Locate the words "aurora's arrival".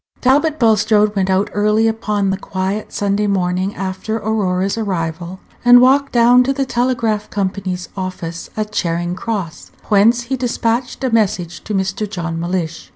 4.17-5.39